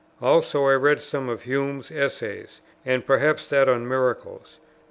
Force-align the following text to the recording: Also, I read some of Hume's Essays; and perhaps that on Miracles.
Also, 0.19 0.63
I 0.65 0.73
read 0.73 0.99
some 0.99 1.29
of 1.29 1.43
Hume's 1.43 1.91
Essays; 1.91 2.59
and 2.83 3.05
perhaps 3.05 3.47
that 3.49 3.69
on 3.69 3.87
Miracles. 3.87 4.57